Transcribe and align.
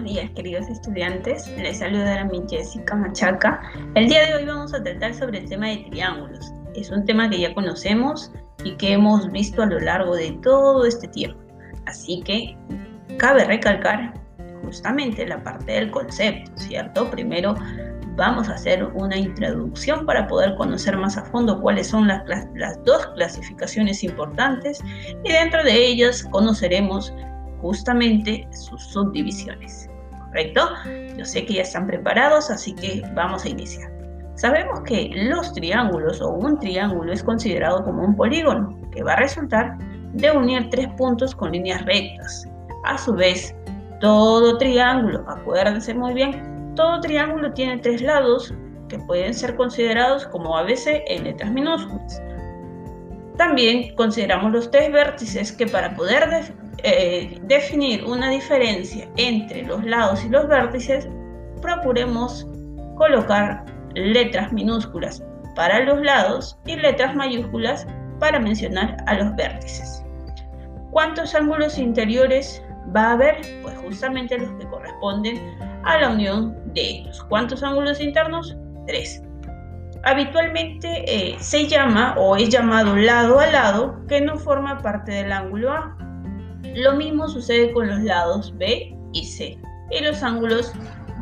buenos 0.00 0.14
días 0.14 0.30
queridos 0.34 0.68
estudiantes. 0.68 1.46
Les 1.58 1.78
saluda 1.78 2.24
mi 2.24 2.42
Jessica 2.48 2.96
Machaca. 2.96 3.60
El 3.94 4.08
día 4.08 4.24
de 4.24 4.34
hoy 4.34 4.46
vamos 4.46 4.72
a 4.72 4.82
tratar 4.82 5.12
sobre 5.12 5.40
el 5.40 5.48
tema 5.48 5.68
de 5.68 5.84
triángulos. 5.90 6.52
Es 6.74 6.90
un 6.90 7.04
tema 7.04 7.28
que 7.28 7.38
ya 7.38 7.52
conocemos 7.52 8.32
y 8.64 8.76
que 8.76 8.94
hemos 8.94 9.30
visto 9.30 9.62
a 9.62 9.66
lo 9.66 9.78
largo 9.78 10.16
de 10.16 10.32
todo 10.42 10.86
este 10.86 11.06
tiempo. 11.08 11.38
Así 11.84 12.22
que 12.22 12.56
cabe 13.18 13.44
recalcar 13.44 14.14
justamente 14.64 15.26
la 15.26 15.42
parte 15.42 15.72
del 15.72 15.90
concepto, 15.90 16.50
¿cierto? 16.54 17.10
Primero 17.10 17.54
vamos 18.16 18.48
a 18.48 18.54
hacer 18.54 18.82
una 18.94 19.18
introducción 19.18 20.06
para 20.06 20.26
poder 20.28 20.54
conocer 20.54 20.96
más 20.96 21.18
a 21.18 21.26
fondo 21.26 21.60
cuáles 21.60 21.88
son 21.88 22.08
las, 22.08 22.22
las 22.54 22.82
dos 22.84 23.06
clasificaciones 23.08 24.02
importantes 24.02 24.80
y 25.24 25.30
dentro 25.30 25.62
de 25.62 25.74
ellas 25.74 26.22
conoceremos 26.30 27.12
justamente 27.60 28.48
sus 28.52 28.82
subdivisiones. 28.82 29.90
¿Correcto? 30.30 30.68
Yo 31.16 31.24
sé 31.24 31.44
que 31.44 31.54
ya 31.54 31.62
están 31.62 31.88
preparados, 31.88 32.50
así 32.50 32.72
que 32.74 33.02
vamos 33.14 33.44
a 33.44 33.48
iniciar. 33.48 33.90
Sabemos 34.36 34.80
que 34.82 35.10
los 35.12 35.52
triángulos 35.52 36.20
o 36.22 36.30
un 36.30 36.58
triángulo 36.60 37.12
es 37.12 37.22
considerado 37.22 37.84
como 37.84 38.04
un 38.04 38.14
polígono 38.14 38.78
que 38.92 39.02
va 39.02 39.14
a 39.14 39.16
resultar 39.16 39.76
de 40.12 40.30
unir 40.30 40.70
tres 40.70 40.86
puntos 40.96 41.34
con 41.34 41.50
líneas 41.50 41.84
rectas. 41.84 42.48
A 42.84 42.96
su 42.96 43.12
vez, 43.12 43.54
todo 44.00 44.56
triángulo, 44.56 45.24
acuérdense 45.28 45.92
muy 45.94 46.14
bien, 46.14 46.74
todo 46.76 47.00
triángulo 47.00 47.52
tiene 47.52 47.78
tres 47.78 48.00
lados 48.00 48.54
que 48.88 48.98
pueden 49.00 49.34
ser 49.34 49.56
considerados 49.56 50.26
como 50.28 50.56
ABC 50.56 51.02
en 51.08 51.24
letras 51.24 51.50
minúsculas. 51.50 52.22
También 53.36 53.94
consideramos 53.96 54.52
los 54.52 54.70
tres 54.70 54.92
vértices 54.92 55.50
que 55.50 55.66
para 55.66 55.96
poder 55.96 56.30
eh, 56.84 57.38
definir 57.42 58.04
una 58.04 58.30
diferencia 58.30 59.08
entre 59.16 59.62
los 59.62 59.84
lados 59.84 60.24
y 60.24 60.28
los 60.28 60.48
vértices, 60.48 61.08
procuremos 61.60 62.46
colocar 62.96 63.64
letras 63.94 64.52
minúsculas 64.52 65.22
para 65.56 65.80
los 65.80 66.00
lados 66.02 66.58
y 66.66 66.76
letras 66.76 67.14
mayúsculas 67.14 67.86
para 68.18 68.38
mencionar 68.38 68.96
a 69.06 69.14
los 69.14 69.34
vértices. 69.36 70.04
¿Cuántos 70.90 71.34
ángulos 71.34 71.78
interiores 71.78 72.62
va 72.94 73.08
a 73.08 73.12
haber? 73.12 73.36
Pues 73.62 73.76
justamente 73.78 74.38
los 74.38 74.50
que 74.52 74.68
corresponden 74.68 75.38
a 75.84 75.98
la 75.98 76.10
unión 76.10 76.56
de 76.74 76.80
ellos. 76.80 77.24
¿Cuántos 77.28 77.62
ángulos 77.62 78.00
internos? 78.00 78.56
Tres. 78.86 79.22
Habitualmente 80.02 81.04
eh, 81.06 81.36
se 81.38 81.66
llama 81.66 82.14
o 82.16 82.36
es 82.36 82.48
llamado 82.48 82.96
lado 82.96 83.38
a 83.38 83.46
lado 83.46 84.00
que 84.08 84.20
no 84.20 84.36
forma 84.36 84.78
parte 84.78 85.12
del 85.12 85.32
ángulo 85.32 85.72
A. 85.72 85.96
Lo 86.74 86.94
mismo 86.94 87.28
sucede 87.28 87.72
con 87.72 87.88
los 87.88 88.00
lados 88.00 88.54
B 88.56 88.96
y 89.12 89.24
C 89.24 89.58
y 89.90 90.04
los 90.04 90.22
ángulos 90.22 90.72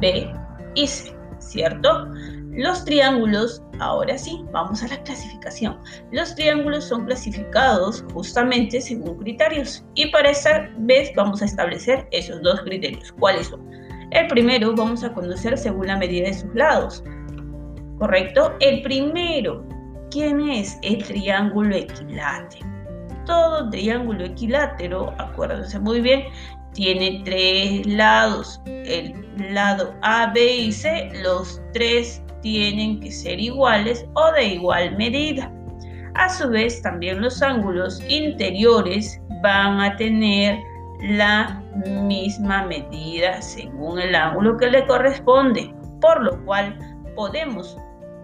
B 0.00 0.30
y 0.74 0.86
C, 0.86 1.14
¿cierto? 1.38 2.08
Los 2.52 2.84
triángulos, 2.84 3.62
ahora 3.78 4.18
sí, 4.18 4.44
vamos 4.52 4.82
a 4.82 4.88
la 4.88 5.02
clasificación. 5.04 5.78
Los 6.10 6.34
triángulos 6.34 6.84
son 6.84 7.06
clasificados 7.06 8.04
justamente 8.12 8.80
según 8.80 9.18
criterios 9.18 9.84
y 9.94 10.10
para 10.10 10.30
esta 10.30 10.68
vez 10.78 11.12
vamos 11.14 11.40
a 11.40 11.44
establecer 11.44 12.06
esos 12.10 12.42
dos 12.42 12.60
criterios. 12.62 13.12
¿Cuáles 13.12 13.46
son? 13.46 13.70
El 14.10 14.26
primero 14.26 14.74
vamos 14.74 15.04
a 15.04 15.12
conocer 15.12 15.56
según 15.56 15.86
la 15.86 15.98
medida 15.98 16.26
de 16.26 16.34
sus 16.34 16.54
lados. 16.54 17.04
¿Correcto? 17.98 18.54
El 18.60 18.82
primero, 18.82 19.64
¿quién 20.10 20.40
es 20.48 20.78
el 20.82 21.04
triángulo 21.04 21.76
equilátero? 21.76 22.77
Todo 23.28 23.68
triángulo 23.70 24.24
equilátero, 24.24 25.14
acuérdense 25.18 25.78
muy 25.78 26.00
bien, 26.00 26.24
tiene 26.72 27.22
tres 27.24 27.86
lados. 27.86 28.60
El 28.66 29.14
lado 29.52 29.94
A, 30.02 30.32
B 30.32 30.56
y 30.56 30.72
C, 30.72 31.10
los 31.22 31.60
tres 31.74 32.22
tienen 32.40 32.98
que 33.00 33.12
ser 33.12 33.38
iguales 33.38 34.06
o 34.14 34.32
de 34.32 34.54
igual 34.54 34.96
medida. 34.96 35.52
A 36.14 36.28
su 36.30 36.48
vez, 36.48 36.80
también 36.82 37.20
los 37.20 37.42
ángulos 37.42 38.02
interiores 38.08 39.20
van 39.42 39.80
a 39.80 39.94
tener 39.96 40.58
la 41.02 41.62
misma 42.08 42.64
medida 42.64 43.40
según 43.42 44.00
el 44.00 44.14
ángulo 44.14 44.56
que 44.56 44.68
le 44.68 44.86
corresponde, 44.86 45.72
por 46.00 46.22
lo 46.22 46.44
cual 46.44 46.76
podemos 47.14 47.76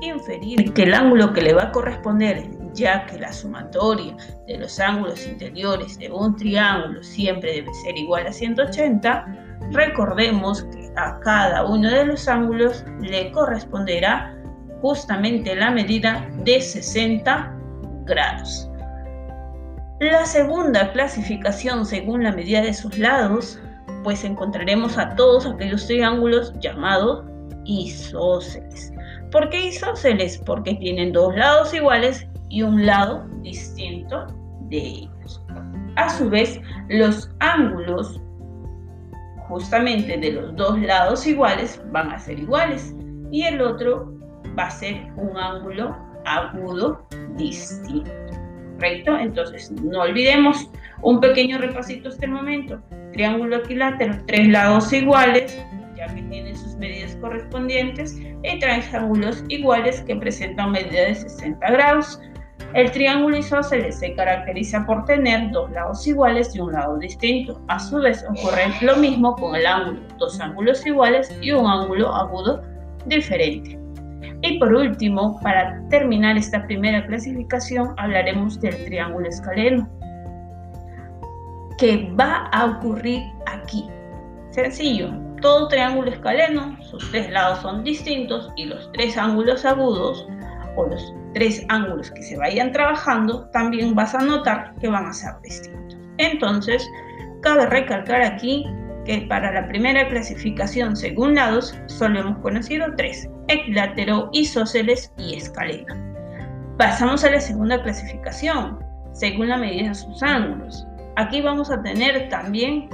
inferir 0.00 0.72
que 0.72 0.82
el 0.82 0.94
ángulo 0.94 1.32
que 1.32 1.42
le 1.42 1.52
va 1.52 1.64
a 1.64 1.72
corresponder 1.72 2.55
ya 2.76 3.06
que 3.06 3.18
la 3.18 3.32
sumatoria 3.32 4.16
de 4.46 4.58
los 4.58 4.78
ángulos 4.78 5.26
interiores 5.26 5.98
de 5.98 6.10
un 6.10 6.36
triángulo 6.36 7.02
siempre 7.02 7.54
debe 7.54 7.74
ser 7.84 7.96
igual 7.96 8.26
a 8.26 8.32
180, 8.32 9.26
recordemos 9.72 10.64
que 10.64 10.92
a 10.96 11.18
cada 11.20 11.64
uno 11.64 11.90
de 11.90 12.06
los 12.06 12.28
ángulos 12.28 12.84
le 13.00 13.32
corresponderá 13.32 14.36
justamente 14.80 15.56
la 15.56 15.70
medida 15.70 16.28
de 16.44 16.60
60 16.60 17.52
grados. 18.04 18.70
La 20.00 20.26
segunda 20.26 20.92
clasificación 20.92 21.86
según 21.86 22.22
la 22.22 22.32
medida 22.32 22.60
de 22.60 22.74
sus 22.74 22.98
lados, 22.98 23.58
pues 24.04 24.22
encontraremos 24.24 24.98
a 24.98 25.14
todos 25.16 25.46
aquellos 25.46 25.86
triángulos 25.86 26.52
llamados 26.60 27.24
isósceles. 27.64 28.92
¿Por 29.32 29.48
qué 29.48 29.66
isósceles? 29.66 30.38
Porque 30.38 30.74
tienen 30.74 31.12
dos 31.12 31.34
lados 31.34 31.74
iguales 31.74 32.26
y 32.48 32.62
un 32.62 32.86
lado 32.86 33.26
distinto 33.42 34.26
de 34.68 34.78
ellos. 34.78 35.42
A 35.96 36.08
su 36.10 36.28
vez, 36.28 36.60
los 36.88 37.30
ángulos 37.40 38.20
justamente 39.48 40.16
de 40.16 40.32
los 40.32 40.56
dos 40.56 40.78
lados 40.80 41.26
iguales 41.26 41.80
van 41.92 42.10
a 42.10 42.18
ser 42.18 42.38
iguales 42.38 42.94
y 43.30 43.42
el 43.42 43.60
otro 43.60 44.12
va 44.58 44.64
a 44.64 44.70
ser 44.70 44.96
un 45.16 45.36
ángulo 45.36 45.96
agudo 46.24 47.06
distinto. 47.36 48.10
¿Correcto? 48.74 49.16
Entonces, 49.16 49.70
no 49.70 50.02
olvidemos 50.02 50.70
un 51.02 51.20
pequeño 51.20 51.58
repasito 51.58 52.10
este 52.10 52.26
momento. 52.26 52.80
Triángulo 53.12 53.56
equilátero, 53.56 54.18
tres 54.26 54.48
lados 54.48 54.92
iguales, 54.92 55.58
ya 55.96 56.06
que 56.14 56.22
tienen 56.22 56.54
sus 56.54 56.76
medidas 56.76 57.16
correspondientes, 57.16 58.18
y 58.18 58.58
tres 58.58 58.92
ángulos 58.92 59.44
iguales 59.48 60.02
que 60.02 60.16
presentan 60.16 60.72
medida 60.72 61.04
de 61.06 61.14
60 61.14 61.70
grados. 61.70 62.20
El 62.74 62.90
triángulo 62.90 63.38
isósceles 63.38 63.98
se 63.98 64.14
caracteriza 64.14 64.84
por 64.84 65.04
tener 65.04 65.50
dos 65.50 65.70
lados 65.70 66.06
iguales 66.06 66.54
y 66.54 66.60
un 66.60 66.72
lado 66.72 66.98
distinto. 66.98 67.60
A 67.68 67.78
su 67.78 67.96
vez 67.96 68.24
ocurre 68.28 68.66
lo 68.82 68.96
mismo 68.96 69.34
con 69.36 69.54
el 69.54 69.66
ángulo, 69.66 70.00
dos 70.18 70.38
ángulos 70.40 70.84
iguales 70.86 71.34
y 71.40 71.52
un 71.52 71.66
ángulo 71.66 72.14
agudo 72.14 72.62
diferente. 73.06 73.78
Y 74.42 74.58
por 74.58 74.74
último, 74.74 75.40
para 75.40 75.80
terminar 75.88 76.36
esta 76.36 76.66
primera 76.66 77.06
clasificación, 77.06 77.94
hablaremos 77.96 78.60
del 78.60 78.76
triángulo 78.84 79.28
escaleno, 79.28 79.88
que 81.78 82.12
va 82.18 82.48
a 82.52 82.66
ocurrir 82.66 83.22
aquí. 83.46 83.88
Sencillo, 84.50 85.10
todo 85.40 85.68
triángulo 85.68 86.10
escaleno, 86.10 86.76
sus 86.82 87.10
tres 87.10 87.30
lados 87.30 87.60
son 87.60 87.84
distintos 87.84 88.50
y 88.56 88.64
los 88.64 88.90
tres 88.92 89.16
ángulos 89.16 89.64
agudos 89.64 90.26
o 90.76 90.86
los 90.86 91.14
tres 91.34 91.64
ángulos 91.68 92.10
que 92.10 92.22
se 92.22 92.36
vayan 92.36 92.72
trabajando, 92.72 93.48
también 93.50 93.94
vas 93.94 94.14
a 94.14 94.18
notar 94.18 94.74
que 94.80 94.88
van 94.88 95.06
a 95.06 95.12
ser 95.12 95.32
distintos. 95.42 95.98
Entonces, 96.18 96.86
cabe 97.42 97.66
recalcar 97.66 98.22
aquí 98.22 98.64
que 99.04 99.22
para 99.28 99.52
la 99.52 99.68
primera 99.68 100.08
clasificación 100.08 100.96
según 100.96 101.36
lados 101.36 101.78
solo 101.86 102.20
hemos 102.20 102.38
conocido 102.38 102.86
tres, 102.96 103.28
equilátero, 103.48 104.28
isósceles 104.32 105.12
y 105.16 105.34
escalera. 105.34 105.96
Pasamos 106.76 107.24
a 107.24 107.30
la 107.30 107.40
segunda 107.40 107.82
clasificación, 107.82 108.78
según 109.12 109.48
la 109.48 109.58
medida 109.58 109.88
de 109.88 109.94
sus 109.94 110.22
ángulos. 110.22 110.86
Aquí 111.16 111.40
vamos 111.40 111.70
a 111.70 111.82
tener 111.82 112.28
también 112.28 112.90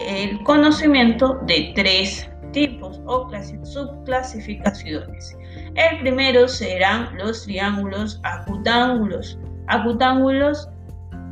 el 0.00 0.42
conocimiento 0.44 1.40
de 1.46 1.72
tres 1.74 2.30
tipos 2.56 3.00
o 3.04 3.28
subclasificaciones. 3.64 5.36
El 5.74 6.00
primero 6.00 6.48
serán 6.48 7.14
los 7.18 7.44
triángulos 7.44 8.18
acutángulos. 8.22 9.38
Acutángulos 9.66 10.66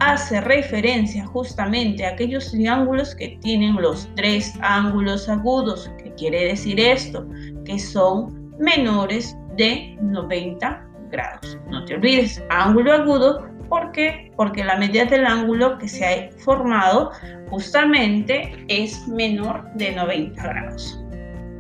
hace 0.00 0.43
referencia 0.43 1.25
justamente 1.25 2.05
a 2.05 2.11
aquellos 2.11 2.50
triángulos 2.50 3.15
que 3.15 3.38
tienen 3.41 3.76
los 3.76 4.06
tres 4.17 4.53
ángulos 4.61 5.26
agudos. 5.31 5.91
¿Qué 5.97 6.12
quiere 6.12 6.49
decir 6.49 6.79
esto? 6.79 7.27
Que 7.65 7.79
son 7.79 8.53
menores 8.59 9.35
de 9.56 9.97
90 10.03 10.87
grados. 11.11 11.59
No 11.70 11.87
te 11.87 11.94
olvides, 11.94 12.44
ángulo 12.50 12.93
agudo, 12.93 13.49
¿por 13.70 13.93
qué? 13.93 14.31
Porque 14.37 14.62
la 14.62 14.77
medida 14.77 15.06
del 15.06 15.25
ángulo 15.25 15.79
que 15.79 15.88
se 15.88 16.05
ha 16.05 16.31
formado 16.44 17.12
justamente 17.49 18.53
es 18.69 19.09
menor 19.09 19.73
de 19.77 19.93
90 19.93 20.43
grados. 20.43 21.04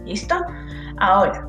¿Listo? 0.04 0.36
Ahora, 0.98 1.48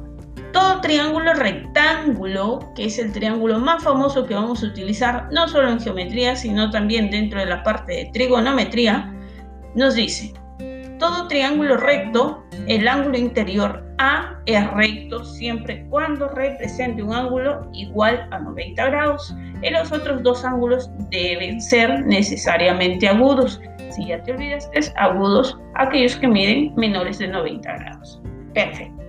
todo 0.55 0.79
triángulo 0.79 1.33
rectángulo, 1.33 2.71
que 2.75 2.85
es 2.85 2.97
el 2.97 3.11
triángulo 3.11 3.59
más 3.59 3.83
famoso 3.83 4.25
que 4.25 4.33
vamos 4.33 4.63
a 4.63 4.67
utilizar, 4.67 5.27
no 5.31 5.47
solo 5.47 5.69
en 5.69 5.81
geometría, 5.81 6.35
sino 6.35 6.71
también 6.71 7.09
dentro 7.09 7.39
de 7.39 7.45
la 7.45 7.61
parte 7.63 7.93
de 7.93 8.09
trigonometría, 8.13 9.13
nos 9.75 9.95
dice 9.95 10.33
Todo 10.97 11.27
triángulo 11.27 11.75
recto, 11.75 12.41
el 12.67 12.87
ángulo 12.87 13.17
interior 13.17 13.83
A 13.97 14.39
es 14.45 14.71
recto 14.71 15.25
siempre 15.25 15.85
cuando 15.89 16.29
represente 16.29 17.03
un 17.03 17.13
ángulo 17.13 17.69
igual 17.73 18.25
a 18.31 18.39
90 18.39 18.85
grados 18.85 19.35
y 19.61 19.69
los 19.71 19.91
otros 19.91 20.23
dos 20.23 20.45
ángulos 20.45 20.89
deben 21.09 21.59
ser 21.59 22.05
necesariamente 22.05 23.09
agudos. 23.09 23.59
Si 23.89 24.07
ya 24.07 24.23
te 24.23 24.31
olvidaste, 24.31 24.79
agudos 24.95 25.57
aquellos 25.73 26.15
que 26.15 26.27
miden 26.27 26.73
menores 26.75 27.19
de 27.19 27.27
90 27.27 27.77
grados. 27.77 28.21
Perfecto. 28.55 29.03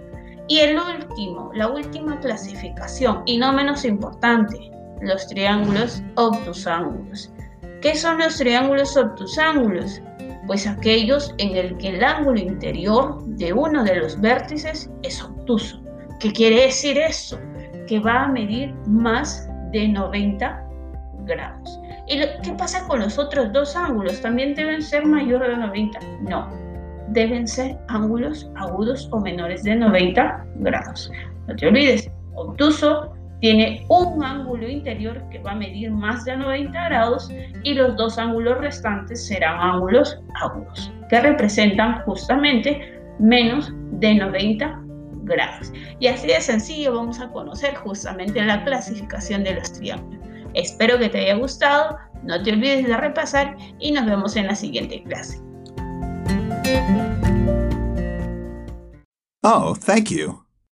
Y 0.49 0.59
el 0.59 0.79
último, 0.79 1.51
la 1.55 1.69
última 1.69 2.21
clasificación, 2.21 3.23
y 3.25 3.39
no 3.39 3.53
menos 3.53 3.85
importante, 3.85 4.71
los 5.01 5.27
triángulos 5.29 6.03
obtusángulos. 6.17 7.33
¿Qué 7.81 7.95
son 7.95 8.19
los 8.19 8.37
triángulos 8.37 8.97
obtusángulos? 8.97 10.03
Pues 10.47 10.67
aquellos 10.67 11.35
en 11.39 11.57
el 11.57 11.77
que 11.79 11.89
el 11.89 12.05
ángulo 12.05 12.39
interior 12.39 13.25
de 13.25 13.53
uno 13.53 13.83
de 13.83 13.97
los 13.97 14.21
vértices 14.21 14.91
es 15.03 15.23
obtuso. 15.23 15.81
¿Qué 16.21 16.33
quiere 16.33 16.63
decir 16.63 16.99
eso? 16.99 17.39
Que 17.89 17.99
va 17.99 18.25
a 18.25 18.29
medir 18.29 18.73
más 18.87 19.49
de 19.73 19.89
90 19.89 20.65
grados. 21.25 21.81
¿Y 22.07 22.21
qué 22.43 22.53
pasa 22.57 22.87
con 22.87 23.01
los 23.01 23.19
otros 23.19 23.53
dos 23.53 23.75
ángulos? 23.75 24.21
¿También 24.21 24.55
deben 24.55 24.81
ser 24.81 25.05
mayores 25.05 25.49
de 25.49 25.57
90? 25.57 25.99
No, 26.21 26.49
deben 27.09 27.47
ser 27.47 27.79
ángulos 27.89 28.51
agudos 28.57 29.09
o 29.13 29.21
menores 29.21 29.63
de 29.63 29.77
90 29.77 30.47
grados. 30.57 31.11
No 31.47 31.57
te 31.57 31.69
olvides, 31.69 32.11
obtuso 32.35 33.13
tiene 33.41 33.85
un 33.89 34.25
ángulo 34.25 34.69
interior 34.69 35.23
que 35.31 35.39
va 35.41 35.53
a 35.53 35.57
medir 35.57 35.91
más 35.91 36.25
de 36.25 36.37
90 36.37 36.89
grados 36.89 37.31
y 37.63 37.75
los 37.75 37.97
dos 37.97 38.19
ángulos 38.19 38.59
restantes 38.59 39.27
serán 39.27 39.61
ángulos 39.61 40.19
agudos, 40.41 40.93
que 41.11 41.21
representan 41.21 42.03
justamente 42.03 42.99
menos 43.19 43.73
de 43.93 44.15
90 44.15 44.81
grados. 45.25 45.73
Y 46.01 46.07
así 46.07 46.29
de 46.29 46.41
sencillo 46.41 46.95
vamos 46.95 47.21
a 47.21 47.29
conocer 47.29 47.75
justamente 47.75 48.43
la 48.43 48.65
clasificación 48.65 49.45
de 49.45 49.55
los 49.55 49.73
triángulos. 49.73 50.21
Espero 50.55 50.99
que 50.99 51.11
te 51.11 51.19
haya 51.19 51.35
gustado, 51.35 51.99
no 52.23 52.43
te 52.43 52.53
olvides 52.53 52.87
de 52.87 52.97
repasar 52.97 53.57
y 53.79 53.93
nos 53.93 54.07
vemos 54.07 54.37
en 54.37 54.47
la 54.47 54.55
siguiente 54.55 55.03
clase. 55.03 55.46
Oh, 59.49 59.75
thank 59.75 60.11
you. 60.11 60.46